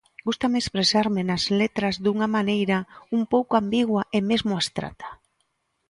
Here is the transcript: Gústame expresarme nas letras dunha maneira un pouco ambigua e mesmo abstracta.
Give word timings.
Gústame 0.27 0.57
expresarme 0.61 1.21
nas 1.29 1.43
letras 1.59 1.95
dunha 2.03 2.27
maneira 2.37 2.77
un 3.17 3.21
pouco 3.33 3.53
ambigua 3.61 4.01
e 4.17 4.19
mesmo 4.29 4.51
abstracta. 4.55 5.07